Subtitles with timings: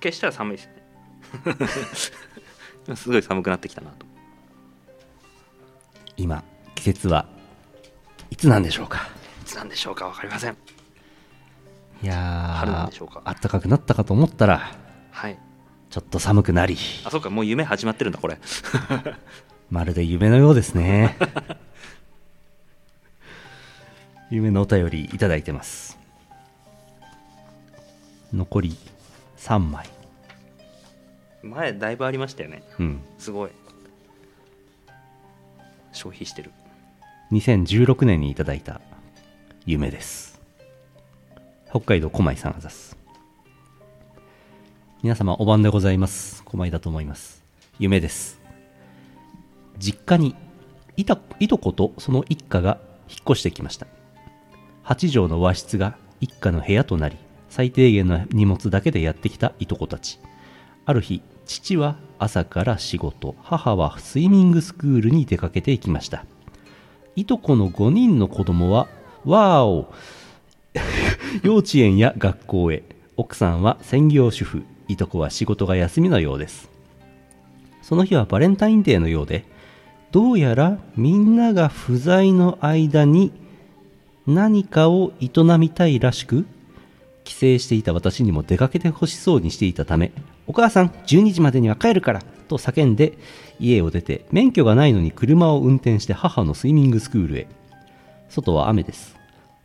[0.00, 0.72] 消したら寒いですね。
[2.96, 4.06] すごい寒くなってきたなと。
[6.16, 6.42] 今
[6.74, 7.26] 季節は
[8.30, 9.08] いつなんでしょうか？
[9.42, 10.56] いつなんでしょうか分かりません。
[12.02, 13.22] いやー春なんでしょうか。
[13.24, 14.72] 暖かくなったかと思ったら
[15.10, 15.38] はい。
[15.90, 16.76] ちょっと寒くなり。
[17.04, 18.38] あそうかもう夢始まってるんだこれ。
[19.70, 21.16] まるで夢のようですね。
[24.30, 25.98] 夢のお便りいただいてます。
[28.32, 28.76] 残り
[29.48, 29.88] 3枚。
[31.42, 32.62] 前だいぶありましたよね。
[32.78, 33.00] うん。
[33.18, 33.50] すごい。
[35.92, 36.50] 消費してる。
[37.32, 38.82] 2016年にいただいた
[39.64, 40.38] 夢です。
[41.70, 42.98] 北海道狛井さんあざす。
[45.02, 46.44] 皆様お晩でございます。
[46.44, 47.42] 狛井だと思います。
[47.78, 48.38] 夢です。
[49.78, 50.36] 実家に
[50.98, 52.78] いたいとことその一家が
[53.08, 53.86] 引っ越してきました。
[54.84, 57.16] 8畳の和室が一家の部屋となり
[57.48, 60.18] 最低限の荷物だけでやってきたいとこたち。
[60.84, 66.24] ある日父は朝から仕事母はスイミングスクールに出かけていきました。
[67.16, 68.88] いとこの5人の子供は
[69.24, 69.92] わーお
[71.42, 72.82] 幼稚園や学校へ。
[73.16, 74.62] 奥さんは専業主婦。
[74.86, 76.70] いとこは仕事が休みのようです。
[77.82, 79.44] その日はバレンタインデーのようで
[80.12, 83.32] どうやらみんなが不在の間に
[84.26, 86.44] 何かを営みたいらしく
[87.28, 90.12] 帰省していた私にも出かけてほしそうにしていたため
[90.46, 93.18] お母さん12時までには帰るからと叫んで
[93.60, 97.46] 家を出て免許がないのに車を運転して母のスイミングスクールへ。
[98.30, 99.14] 外は雨です。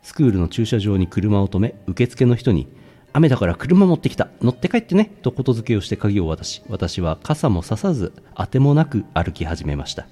[0.02, 2.68] スクールの駐車場に車を止め受付の人に
[3.14, 10.06] 雨だから車持ってきた乗って帰ってねとことづけをして鍵を渡し私は傘もささずあてもなく歩き始めました。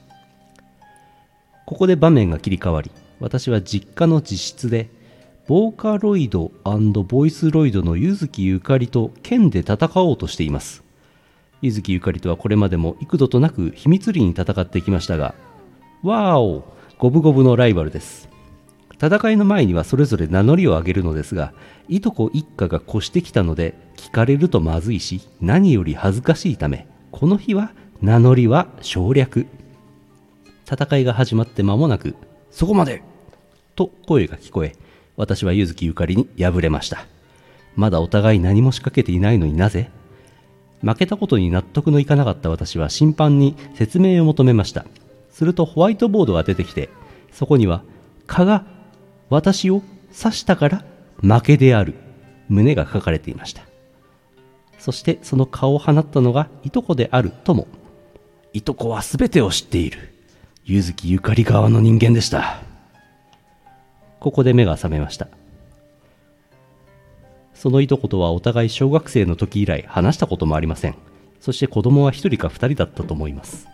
[1.66, 4.88] ここで場面が切り替わり私は実家の自室で
[5.52, 10.82] ボーカロイドボイスロイドの柚木ゆかりと剣で戦おうとしています。
[11.60, 15.34] 柚木ゆかりとはこれまでも幾度となく秘密裏に戦ってきましたが
[16.02, 16.64] わーお
[16.96, 18.30] 五分五分のライバルです。
[18.92, 21.52] 戦いの前にはそれぞれ名乗りを上げるのですが
[21.86, 29.46] いとこ一家が越してきたので聞かれるとまずいし何より恥ずかしいためこの日は名乗りは省略。
[30.64, 32.16] 戦いが始まって間もなく
[32.50, 33.02] そこまで
[33.76, 34.74] と声が聞こえ
[35.22, 37.06] 私は柚木ゆかりに敗れました。
[37.76, 39.88] まだお互い何も仕掛けていないのになぜ？
[40.80, 44.84] 負けたことに納得のいかなかった私は審判に説明を求めました。
[45.30, 46.90] するとホワイトボードが出てきて
[47.30, 47.84] そこには
[48.26, 48.64] 蚊が
[49.30, 49.80] 私を
[50.20, 50.84] 刺したから
[51.20, 51.94] 負けである。
[52.48, 53.62] 胸が書かれていました。
[54.80, 57.68] そしてその顔を放ったのがいとこであるとも。
[58.52, 60.12] いとこは全てを知っている。
[60.64, 62.60] 柚木ゆかり側の人間でした。
[64.22, 65.26] ここで目が覚めました。
[67.54, 70.94] そのいとことはお互い小学生の時以来話したこともありません。
[71.40, 73.66] そして子供は1人か2人だったと思います。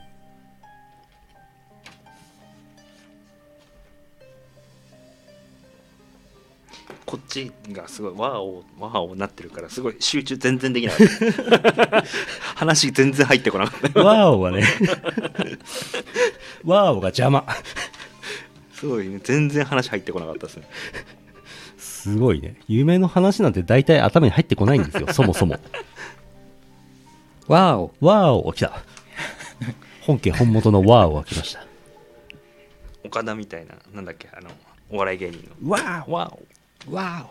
[7.04, 10.96] こっちがすごいワーオワーオなってるからすごい集中全然できない。
[12.56, 14.02] 話全然入ってこなかった。
[14.02, 14.64] ワーオがね
[16.64, 17.44] ワーオが邪魔
[18.80, 19.20] すごいね。
[19.22, 20.68] 全然話入ってこなかったですね。
[21.78, 22.56] すごいね。
[22.68, 25.06] 夢の話なんて大体頭に入ってこないんですよ。
[25.12, 25.58] そもそも。
[27.48, 28.82] わーおワーオが来た。
[30.02, 31.66] 本家本元のワーオが来ました。
[33.04, 34.50] 岡田みたいななんだっけあの
[34.90, 35.70] お笑い芸人の。
[35.70, 36.38] ワーオワー
[36.90, 37.26] オわ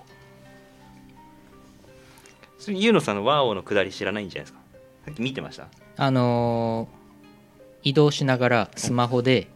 [2.59, 4.59] それユーノさんのワーオのくだり知らないんじゃないですか？
[5.05, 5.67] さっき見てました？
[5.97, 6.97] あのー
[7.83, 9.47] 移動しながらスマホで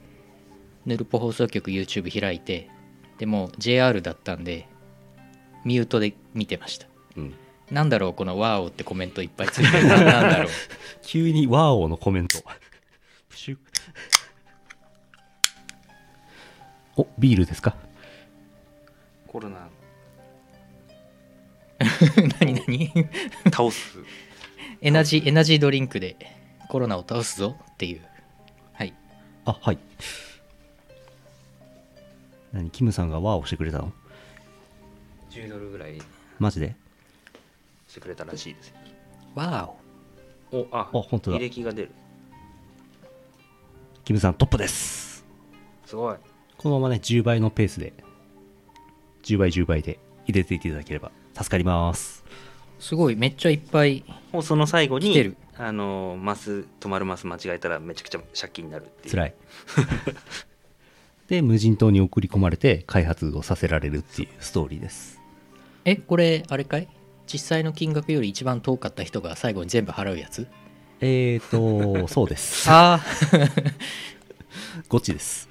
[0.86, 2.69] ヌルポ放送局 YouTube 開いて
[3.18, 4.68] でも JR だったんで
[5.64, 6.88] ミュートで見てました。
[7.18, 7.34] うん。
[7.69, 9.88] なんだろうこの「ワーオ」ってコメントいっぱいついてる。
[9.88, 10.47] なんだろう。
[11.06, 12.40] 急にワーオのコメント。
[13.30, 13.58] プシュ
[16.98, 17.75] おビールですか？
[19.28, 19.69] コロナ。
[22.42, 22.92] 何何？
[23.52, 24.00] 倒す。
[24.81, 26.16] エナジーエナジードリンクで
[26.69, 28.01] コロナを倒すぞっていう。
[28.74, 28.94] はい。
[29.45, 29.77] あはい
[32.53, 33.92] 何キムさんがワーオしてくれたの
[35.31, 36.01] ？10ドルぐらい。
[36.39, 36.75] マジで？
[37.88, 38.75] してくれたらしいですよ。
[39.36, 41.38] ワーオおああ本当だ。
[41.38, 41.92] 履歴が出る。
[44.03, 45.24] キムさんトップです。
[45.86, 46.15] すごい。
[46.57, 47.94] このままね10倍のペースで
[49.24, 52.24] 10倍10倍で入れていただければ助かります。
[52.80, 53.15] すごい。
[53.15, 55.38] めっちゃいっぱい放送の最後に来てる。
[55.57, 59.12] あのマス止まるマス間違えたらめちゃくちゃ借金になるっていう。
[59.12, 59.33] 辛い
[61.31, 65.22] で無人島に送り込まれて開発をさせられるっていうストーリーです。
[65.86, 66.89] えこれあれかい？
[67.25, 70.45] 実際の金額より一番遠かった人が最後に全部払うやつ？
[71.00, 71.39] えー
[72.01, 72.69] と そうです。
[72.69, 73.01] ああ
[74.89, 75.48] ゴチです。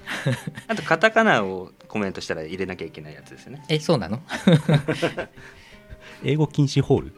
[0.68, 3.64] あとカタカナをコメントしたら入れなきゃいけないやつですよね。
[3.70, 4.20] えそうなの？
[6.22, 7.12] 英語禁止ホール？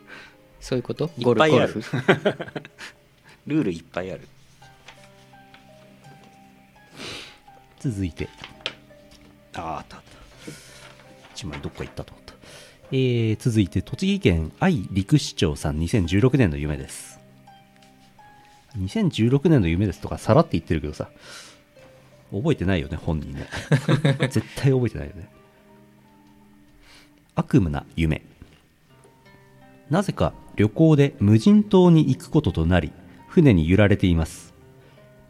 [0.61, 1.11] そういうこと？
[1.19, 1.73] いゴルっぱいある。
[1.73, 1.97] ゴルフ。
[3.49, 4.29] ルールいっぱいある
[7.90, 8.29] 続いて。
[9.55, 10.12] あーあったあった。
[11.34, 12.34] 一枚どっか行ったと思った。
[12.93, 17.19] えー、続いて栃木県愛陸市長さん2016年の夢です。
[18.79, 21.11] 2016年の夢ですとかさらって言ってるけどさ。
[22.31, 23.46] 覚えてないよね本人ね。
[24.31, 25.29] 絶対覚えてないよね。
[27.34, 28.23] 悪夢な夢。
[29.90, 32.93] なぜか旅行で無人島に行くこととなり
[33.29, 34.51] 船に揺られています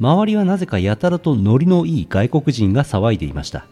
[0.00, 3.66] 周りはなぜかやたらとノリのいい外国人が騒いでいました。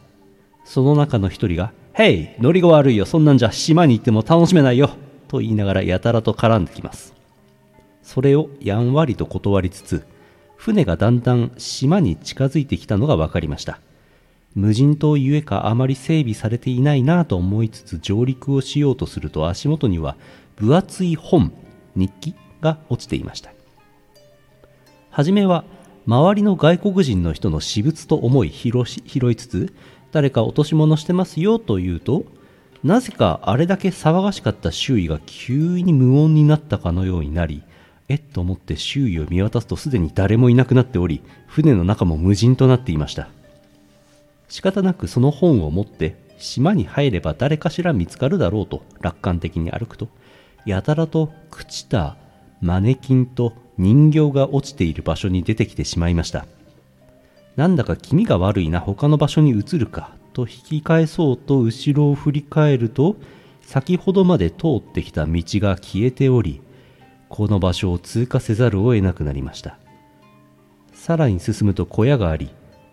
[0.64, 3.05] その中の一人が「ヘイノリが悪いよ。
[3.05, 4.90] そんなんじゃ島に行っても楽しめないよ」
[5.28, 7.14] と言いながらやたらと絡んできます。
[8.02, 10.05] それをやんわりと断りつつ
[10.56, 13.81] 船がだんだん島に近づいてきたのが分かりました。
[14.55, 20.17] 無人島ゆえかあまり整備されていないなぁと思いつつ上陸をしようとすると足元には
[20.56, 21.52] 分厚い本
[21.94, 23.52] 日記が落ちていました。
[25.11, 25.64] 初めは
[26.06, 29.75] 周りの外国人の人の私物と思い拾し拾いつつ
[30.12, 32.25] 誰か落とし物してますよと言うと
[32.82, 37.62] なぜかあれだけ騒がしかった周囲が急に無音になったかのようになり
[38.08, 43.29] えっと思って周囲を見渡すとすでに誰もいなくなっており船の中も無人となっていました。
[44.50, 50.08] 仕方なくその本を持って島に入れば誰かしら見つかるだろうと楽観的に歩くと
[50.67, 52.17] やたらと朽ちた
[52.61, 56.47] マネキンと人形が落ちている場所に出てきてしまいました。
[57.57, 63.17] なんだか気味が悪いな他の場所に移るかと引き返そうと後ろを振り返ると
[63.62, 66.61] 先ほどまで通ってきた道が消えており
[67.29, 69.79] この場所を通過せざるを得なくなりました。
[70.93, 72.51] さらに進むと小屋があり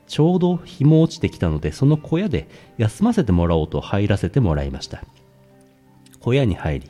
[0.08, 2.48] ちょうど日も落ちてきたのでその小屋で
[2.78, 5.04] 休ませてもらおうと入らせてもらいました。
[6.20, 6.90] 小屋に入り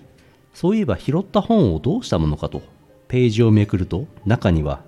[0.58, 2.64] そういえば拾った本をどうしたものかと
[3.10, 4.82] ページをめくると中には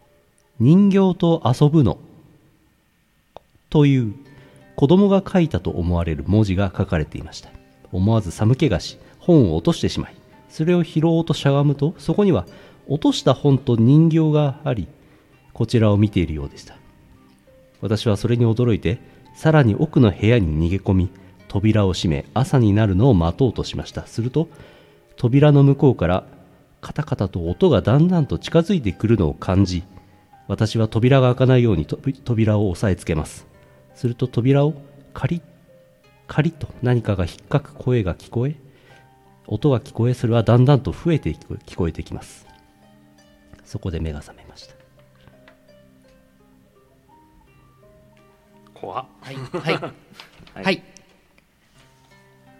[0.60, 1.96] 「人形と遊ぶの」
[3.70, 4.14] という
[4.76, 7.48] 子供が書いたと思われる文字が書かれていました。
[7.92, 10.14] 思わず寒気がし本を落としてしまい
[10.50, 12.44] それを拾おうとしゃがむとそこには
[12.86, 14.86] 落とした本と人形があり
[15.54, 16.76] こちらを見ているようでした。
[17.80, 18.98] 私はそれに驚いて
[19.34, 21.08] さらに奥の部屋に逃げ込み
[21.48, 24.06] 扉を閉め朝になるのを待とうとしました。
[24.06, 24.50] すると
[25.16, 26.24] 扉の向こうから
[26.80, 29.84] カタカタと音がだんだんと近づいてくるのを感じ
[30.48, 33.46] 私は扉が開かないようにと扉を押さえつけます。
[33.94, 34.74] すると扉を
[35.12, 35.42] カリッ
[36.28, 38.56] カリッと何かが引っかく声が聞こえ
[39.46, 42.46] 音が聞こえそれはだんだんと増えて聞こえ聞こえてきます。
[43.64, 44.74] そこで目が覚めました。
[48.74, 49.06] 怖っ。
[49.20, 49.34] はい。
[49.34, 49.94] はい。
[50.64, 50.82] はい。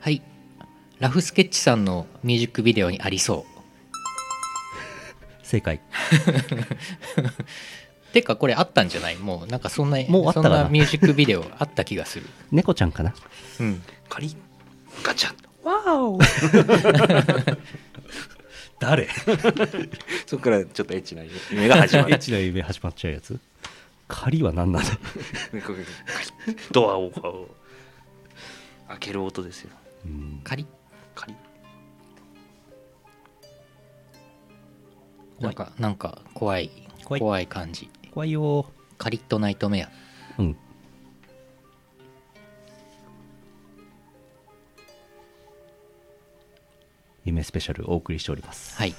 [0.01, 0.36] はい
[0.99, 3.53] ラフスケッチさんのミュージックビデオにありそう。
[5.45, 5.81] 正解。
[8.13, 9.17] てかこれあったんじゃない？
[9.17, 12.27] もうなんかそんなもうあったそんなミュージックビデオあった気がする。
[12.51, 13.15] 猫ちゃんかな？
[13.61, 13.83] うん。
[14.09, 14.37] カリッ
[15.03, 16.19] ガチャわお。
[18.79, 19.09] 誰？
[20.27, 23.39] そこからちょっとエッチな夢が始まエッるチな夢始まっちゃうやつ？
[24.09, 24.91] 仮は何なんだ
[26.71, 29.71] ドアをこう開ける音ですよ。
[30.07, 30.41] うん。
[30.45, 30.67] カリッ
[31.17, 31.37] カリッ
[35.41, 36.71] なんかなんか怖い。
[37.05, 37.21] 怖い。
[37.21, 37.91] 怖い感じ。
[38.13, 38.67] 怖いよ。
[38.97, 39.91] カリッとナイトメア。
[40.39, 40.57] うん。
[47.25, 48.77] 夢スペシャルお送りしております。
[48.77, 48.95] はい。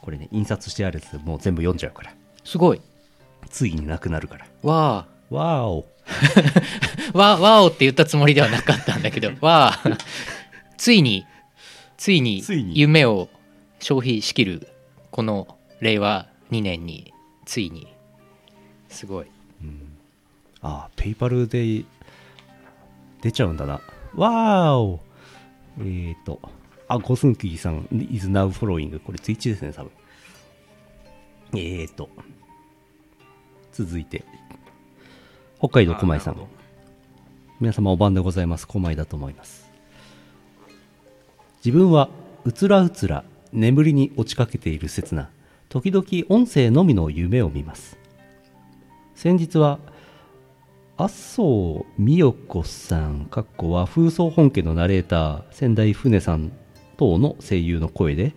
[0.00, 2.14] これね印刷してあるやつもう全部読んじゃうから。
[2.42, 2.80] すごい。
[3.50, 4.46] ついになくなるから。
[4.62, 5.86] わわーお。
[6.06, 9.98] あ わわおって言ったつもりではなかったんだけど わあ。
[10.76, 11.26] ついに
[11.96, 12.78] ついについに。
[12.78, 13.28] 夢を
[13.80, 14.68] 消費しきる
[15.10, 17.12] この令和2年に
[17.44, 17.86] ついに。
[18.88, 19.26] すごい。
[20.60, 21.84] あペイパルで
[23.20, 23.80] 出ちゃうんだな。
[24.14, 25.00] わーお。
[25.78, 26.40] えーと
[26.88, 29.90] あゴスンキーさん is now following これツイッチですね多分。
[31.54, 32.08] えーと
[33.72, 34.24] 続いて。
[35.58, 36.36] 北海道狛江さん
[37.62, 38.66] 皆様お晩でございます。
[38.66, 39.70] 狛江だと思います。
[41.64, 42.08] 自分は
[42.44, 45.30] うつらうつら眠りに落ちかけている刹那
[45.68, 47.96] 時々音声のみの夢を見ます。
[49.14, 49.78] 先日は
[50.96, 56.50] 麻生美代子さんかっこ和風総本家のナレーター仙台船さん
[56.96, 58.34] 等の声優の声で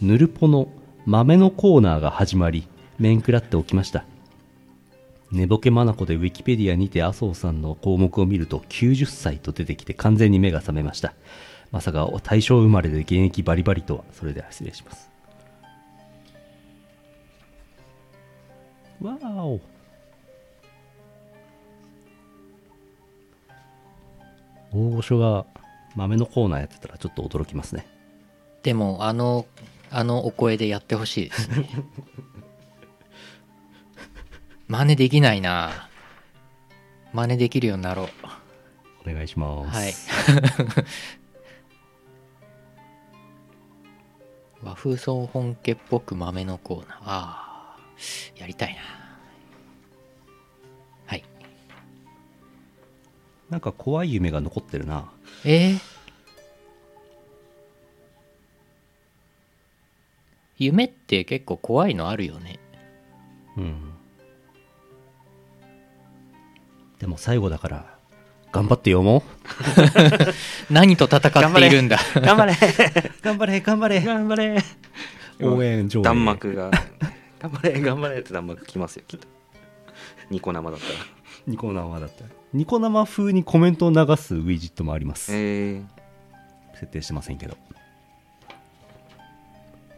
[0.00, 0.68] ヌルポの
[1.04, 2.66] 豆のコーナーが始まり
[2.98, 4.06] 面食らっておきました。
[5.34, 11.12] 寝ぼけまなこでウィキペディアにて麻生さんの項目を見ると90歳と出てきて完全に目が覚めました。
[11.72, 14.04] まさか大正生まれで現役バリバリとは。
[14.12, 15.10] それでは失礼します。
[19.02, 19.60] わーお。
[24.72, 25.46] 大御所が
[25.96, 27.86] 豆のコーナーやってたらちょっと驚きますね。
[28.62, 29.46] でもあの
[29.90, 31.68] あのお声でやってほしいですね
[34.66, 35.88] 真似できないな。
[37.12, 38.08] 真似できるようになろう。
[39.08, 39.76] お願いします。
[39.76, 39.92] はい。
[44.64, 46.98] 和風総本家っぽく豆のコーナー。
[47.02, 47.76] ああ
[48.36, 48.80] やりたいな。
[51.06, 51.24] はい。
[53.50, 55.12] なんか怖い夢が残ってるな。
[55.44, 55.78] えー、
[60.56, 62.58] 夢って結構怖いのあるよね。
[63.58, 63.93] うん
[66.98, 67.94] でも最後だから
[68.54, 69.22] 頑張って読もう。
[70.72, 71.98] 何と戦っているんだ。
[72.14, 72.54] 頑張れ。
[73.20, 73.60] 頑張れ。
[73.60, 74.62] 頑張れ頑張れ。
[75.42, 76.02] 応援上映。
[76.04, 76.70] 弾幕が。
[77.40, 79.26] 頑張れ頑張れって弾幕きますよきっと。
[80.30, 80.98] ニコ生だったら。
[81.48, 82.30] ニコ生だったら。
[82.52, 85.32] ニコ生風にコメントを流すウィジットもあります。
[85.34, 85.80] え。
[85.80, 85.84] ー、
[86.74, 87.56] 設定してませんけど。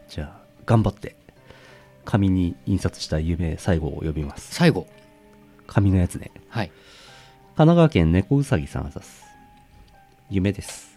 [0.09, 1.15] じゃあ頑張って。
[2.05, 4.55] 紙に印刷した夢最後を読みます。
[4.55, 4.87] 最後。
[5.67, 6.31] 紙のやつね。
[6.49, 6.71] はい
[7.57, 9.25] 神奈川県猫うさぎさんあざす。
[10.29, 10.95] 夢です。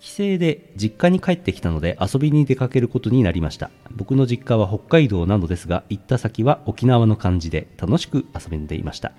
[0.00, 3.70] 帰省で実家に帰ってきたので遊びに出かけることになりました。
[3.92, 9.12] 僕の実家は北海道なのですが行った先は沖縄の感じで楽しく遊んでいました。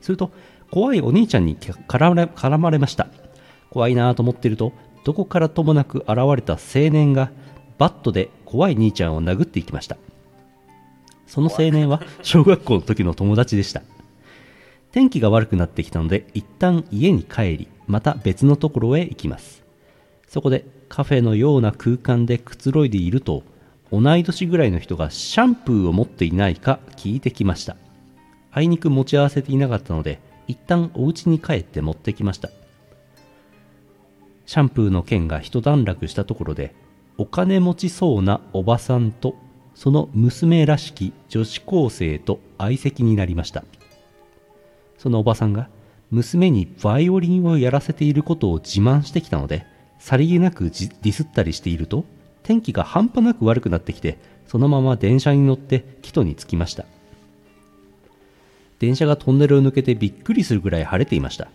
[0.00, 0.30] すると
[0.70, 3.08] 怖いお兄ちゃんに絡まれました。
[3.68, 4.72] 怖いなぁと思っていると
[5.02, 7.32] どこからともなく現れた青年が
[7.78, 9.96] バットで怖い兄ちゃんを殴っていきました。
[11.26, 13.82] その青年は小学校の時の友達でした。
[14.92, 19.64] 天気が悪くなってきたので一旦家に帰りまた別のところへ行きます。
[20.28, 23.42] そこでカフェのような空間でくつろいでいると
[23.90, 27.76] 同い年ぐらいの人がシャンプーを持っていないか聞いてきました。
[28.50, 32.50] あいにく持ち合わせていなかったので一旦お家に帰って持ってきました。
[34.44, 36.74] シャンプーの件が一段落したところで
[37.16, 39.36] お金持ちそうなおばさんと
[39.74, 43.64] その娘らしき女子高生と相席になりました。
[45.02, 45.68] そのおばさんが
[46.12, 49.66] 娘にバイオリンをやらせていることを自慢してきたので
[49.98, 52.04] さりげなくディスったりしていると
[52.44, 54.16] 天気が半端なく悪くなってきて
[54.46, 56.84] そのまま電車に乗って帰途に着きました。
[58.78, 61.48] 電車がトンネルを抜けてびっくりするぐらい晴れていました。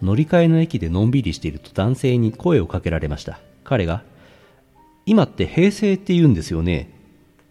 [0.00, 3.40] 乗り換えの駅でのんびりしていると男性に声をかけられました。
[3.64, 4.04] 彼が
[5.06, 6.88] 「今って平成って言うんですよね」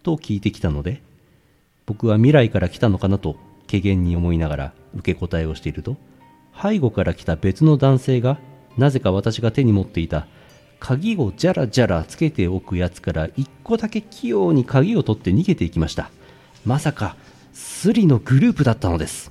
[0.02, 1.02] と聞いてきたので
[1.84, 3.36] 僕は未来から来たのかなと
[3.70, 5.96] 怪げに思いながら受け答えをしていると
[6.60, 8.38] 背後から来た別の男性が
[8.76, 10.26] なぜか私が手に持っていた
[10.80, 16.10] 鍵をジャラジャラつけておくやつから一個だけ器用に鍵を取って逃げていきました。
[16.64, 17.16] まさか
[17.52, 19.30] スリのグループだったのです。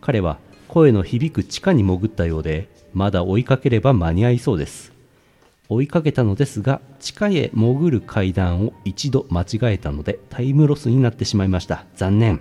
[0.00, 4.92] 彼は声の響く地下に潜ったようでまだ追いかければ間に合いそうです。
[5.68, 11.84] 追いかけたのですが地下へ潜る階段を一度間違えたのでタイムロスになってしまいました。
[11.94, 12.40] 残念。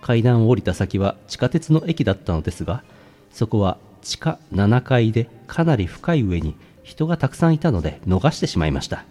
[0.00, 2.82] 階段を降りた先は地下鉄の駅だったのですが
[3.32, 9.04] そこは地下7階でかなり深い上に人がたくさんいたので逃してしまいました。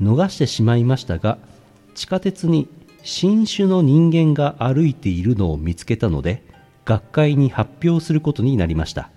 [0.00, 1.38] 逃してしまいましたが
[1.94, 2.68] 地下鉄に
[3.02, 6.42] 新種の人間が歩いているのを見つけたので
[6.84, 9.10] 学会に発表することになりました。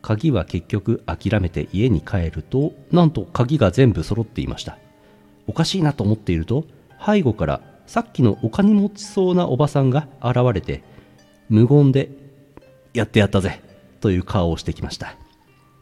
[0.00, 4.78] 鍵は結局諦めて家に帰るとなんと鍵が全部揃っていました。
[5.46, 6.64] おかしいなと思っていると
[7.04, 10.82] 背後からさっきのお金持ちそうなおばさんが現れて
[11.48, 12.10] 無言で
[12.92, 13.62] 「やってやったぜ」
[14.00, 15.16] という顔をしてきました。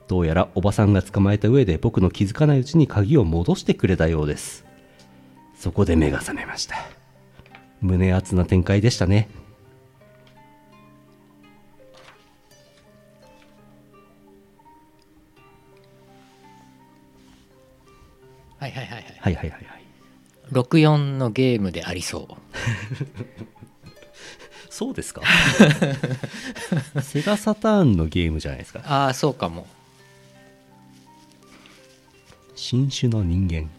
[0.06, 4.64] どうやらおばさんが捕まえた上で僕の気づかないうちに鍵を戻してくれたようです。
[5.56, 6.76] そこで目が覚めました。
[7.80, 9.28] 胸熱な展開でしたね。
[18.58, 19.04] はいはいはいはい。
[19.18, 19.85] はいはいはい
[20.52, 22.34] 64のゲームでありそう。
[24.70, 25.22] そうですか？
[27.02, 28.80] セガサターンのゲームじゃないですか？
[28.86, 29.66] ああそうかも。
[32.54, 33.70] 新種の人間。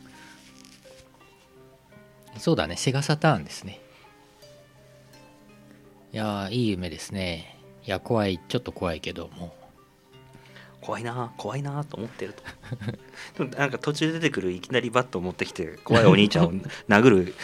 [2.40, 3.80] そうだねセガサターンですね。
[6.14, 7.58] いやーいい夢ですね。
[7.86, 9.56] いや怖いちょっと怖いけども
[10.88, 12.44] 怖いな怖いなと思ってると。
[13.44, 16.54] でもなんか途中で出てくるいきなりバットを持ってきて怖いお兄ちゃんを
[16.88, 17.36] 殴る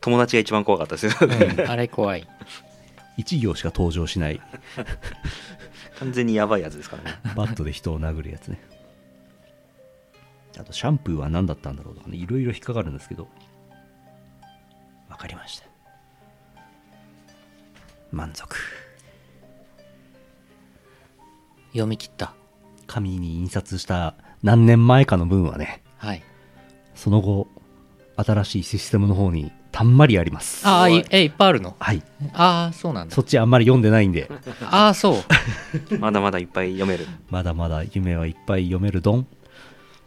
[0.00, 1.12] 友達が一番怖かったですよ。
[1.20, 2.28] うんあれ怖い。
[3.18, 4.40] 1行しか登場しない。
[5.98, 7.18] 完全にやばいやつですからね。
[7.34, 8.62] バットで人を殴るやつね。
[10.56, 13.26] あとシャンプーは何だったんだろうとかねいろいろ引っかかるんですけど。
[15.08, 15.66] わかりました。
[18.12, 18.56] 満足。
[21.72, 22.36] 読み切った
[22.86, 26.22] 紙に印刷した何年前かの分はねはい。
[26.94, 27.48] その後
[28.16, 30.66] 新しいシステムの方にたんまりあります。
[30.68, 31.74] ああいいえいっぱいあるの？
[31.78, 32.02] はい。
[32.34, 33.14] ああそうなんだ。
[33.14, 34.28] そっちあんまり読んでないんで。
[34.70, 35.22] ああそ
[35.90, 35.96] う。
[35.98, 37.06] まだまだいっぱい読める。
[37.30, 39.26] まだまだ夢はいっぱい読めるドン。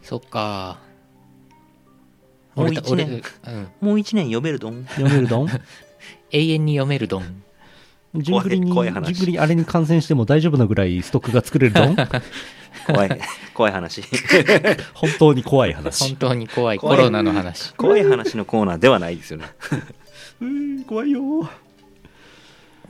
[0.02, 0.78] そっか。
[2.54, 3.22] もう俺た一年。
[3.44, 5.48] 俺うん、もう一年読めるどん読めるドン？
[6.30, 7.42] 永遠に読めるドン。
[8.14, 11.96] ジングリにジングリあれに感染しても大丈夫なぐらいストックが作れるドン？
[12.86, 13.20] 怖い
[13.54, 14.02] 怖い話。
[14.92, 16.08] 本当に怖い話。
[16.08, 16.78] 本当に怖い。
[16.78, 17.04] コ怖い。
[17.04, 17.72] ロナの話。
[17.74, 19.46] 怖い話のコーナーではないですよね。
[20.40, 21.48] うーん怖いよ。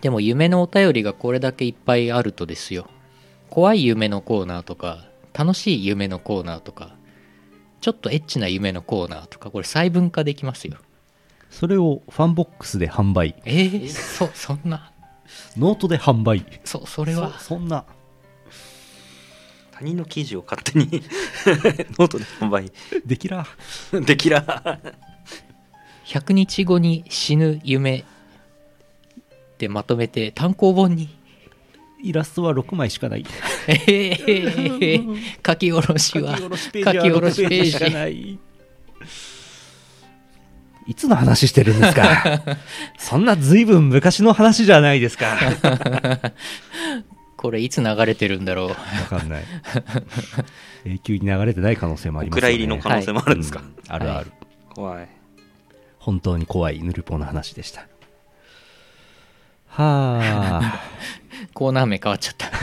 [0.00, 2.88] でも夢のお便りがこれだけいっぱいあるとですよ。
[3.48, 6.96] 怖い夢のコーナーとか楽しい夢のコーナーとか
[7.80, 10.76] ちょっとエッチな夢のコーナーとかこれ細分化できますよ。
[11.50, 13.36] それをファンボックスで販売。
[13.44, 14.92] えー、そそんな。
[15.56, 16.44] ノートで販売。
[16.64, 17.38] そそれは。
[17.38, 17.84] そそんな
[19.78, 20.86] 他人の記事を勝手に
[21.98, 22.72] ノートで販売。
[23.04, 23.46] できら
[23.92, 24.80] できら
[26.06, 28.04] 100日後に死ぬ夢
[29.58, 31.10] でまとめて単行本に。
[32.02, 33.26] イラストは6枚しかない。
[33.68, 36.38] えー、書き下ろしは。
[36.38, 37.72] 書き下ろしペ書き下ろしページ。
[37.72, 38.38] しかない。
[40.86, 42.58] いつの話してるんですか。
[42.96, 45.36] そんな随分昔の話じゃないですか
[47.46, 48.70] これいつ流れてるんだろう。
[48.70, 48.74] わ
[49.08, 49.44] かんない。
[50.84, 52.50] 永久に流れてない可能性もありおますよね。
[52.50, 53.76] 蔵入りの可能性もあるんですか、うん。
[53.86, 54.32] あるある、
[54.74, 55.08] 怖い。
[56.00, 57.86] 本当に怖いヌルポの話でした。
[59.68, 60.80] はあ。
[61.54, 62.50] コーナー名変わっちゃった。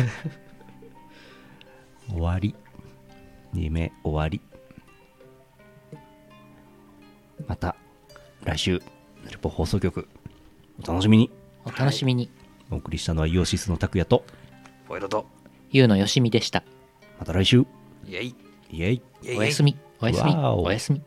[2.11, 2.53] 終わり。
[3.53, 4.41] 夢終わり。
[7.47, 7.77] また
[8.43, 8.83] 来週
[9.23, 10.09] ヌルポ放送局
[10.83, 11.31] お楽しみに。
[11.63, 12.29] お楽しみに。
[12.69, 14.25] お送りしたのはイオシスの拓也と
[14.87, 15.25] ポイロと。
[15.71, 16.63] ゆうのよしみでした。
[17.19, 17.65] また来週。
[18.05, 18.35] イエイ。
[18.71, 19.01] イエイ。
[19.21, 19.77] イエイイエイおやすみ。
[20.01, 20.31] おやすみ。
[20.31, 20.63] わーお。
[20.63, 21.01] おやすみ